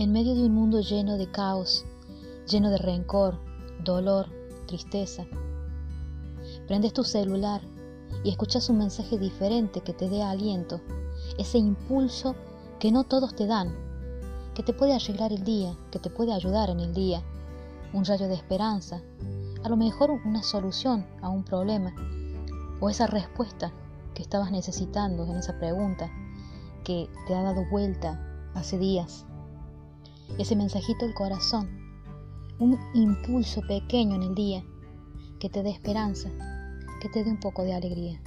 [0.00, 1.84] En medio de un mundo lleno de caos,
[2.48, 3.38] lleno de rencor,
[3.84, 4.30] dolor,
[4.66, 5.26] tristeza,
[6.66, 7.60] prendes tu celular
[8.24, 10.80] y escuchas un mensaje diferente que te dé aliento,
[11.36, 12.34] ese impulso
[12.78, 13.76] que no todos te dan,
[14.54, 17.22] que te puede arreglar el día, que te puede ayudar en el día,
[17.92, 19.02] un rayo de esperanza,
[19.62, 21.94] a lo mejor una solución a un problema
[22.80, 23.70] o esa respuesta
[24.14, 26.10] que estabas necesitando en esa pregunta
[26.84, 29.26] que te ha dado vuelta hace días
[30.38, 31.68] ese mensajito del corazón,
[32.58, 34.64] un impulso pequeño en el día
[35.38, 36.30] que te dé esperanza,
[37.00, 38.20] que te dé un poco de alegría.